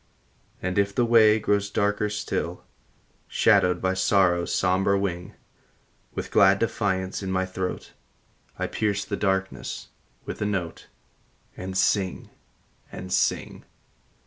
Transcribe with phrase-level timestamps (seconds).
[0.63, 2.63] And if the way grows darker still,
[3.27, 5.35] Shadowed by Sorrow s somber wing,
[6.15, 7.93] With glad defiance in my throat,
[8.57, 9.89] I pierce the darkness
[10.25, 10.87] with a note,
[11.55, 12.31] And sing,
[12.91, 13.63] and sing.